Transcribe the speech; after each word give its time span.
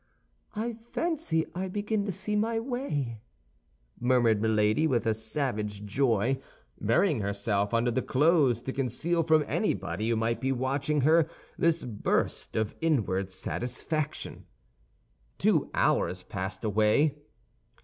"I 0.55 0.73
fancy 0.73 1.45
I 1.53 1.67
begin 1.67 2.05
to 2.07 2.11
see 2.11 2.35
my 2.35 2.59
way," 2.59 3.21
murmured 3.99 4.41
Milady, 4.41 4.87
with 4.87 5.05
a 5.05 5.13
savage 5.13 5.85
joy, 5.85 6.41
burying 6.79 7.19
herself 7.19 7.71
under 7.71 7.91
the 7.91 8.01
clothes 8.01 8.63
to 8.63 8.73
conceal 8.73 9.21
from 9.21 9.45
anybody 9.47 10.09
who 10.09 10.15
might 10.15 10.41
be 10.41 10.51
watching 10.51 11.01
her 11.01 11.29
this 11.55 11.83
burst 11.83 12.55
of 12.55 12.73
inward 12.81 13.29
satisfaction. 13.29 14.47
Two 15.37 15.69
hours 15.71 16.23
passed 16.23 16.63
away. 16.65 17.19